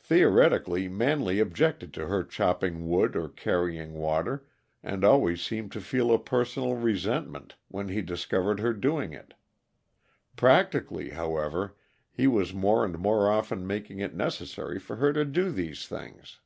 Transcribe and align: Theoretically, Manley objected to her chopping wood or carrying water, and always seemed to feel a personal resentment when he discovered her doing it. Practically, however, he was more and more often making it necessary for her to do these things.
Theoretically, 0.00 0.88
Manley 0.88 1.40
objected 1.40 1.92
to 1.92 2.06
her 2.06 2.24
chopping 2.24 2.88
wood 2.88 3.14
or 3.14 3.28
carrying 3.28 3.92
water, 3.92 4.46
and 4.82 5.04
always 5.04 5.42
seemed 5.42 5.72
to 5.72 5.80
feel 5.82 6.10
a 6.10 6.18
personal 6.18 6.72
resentment 6.74 7.56
when 7.68 7.88
he 7.90 8.00
discovered 8.00 8.60
her 8.60 8.72
doing 8.72 9.12
it. 9.12 9.34
Practically, 10.36 11.10
however, 11.10 11.76
he 12.10 12.26
was 12.26 12.54
more 12.54 12.82
and 12.82 12.98
more 12.98 13.30
often 13.30 13.66
making 13.66 13.98
it 13.98 14.14
necessary 14.14 14.78
for 14.78 14.96
her 14.96 15.12
to 15.12 15.26
do 15.26 15.50
these 15.52 15.86
things. 15.86 16.40